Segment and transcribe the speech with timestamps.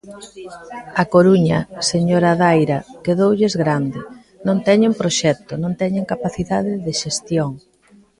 [1.01, 1.59] A Coruña,
[1.91, 3.99] señora Daira, quedoulles grande;
[4.47, 7.51] non teñen proxecto, non teñen capacidade de xestión.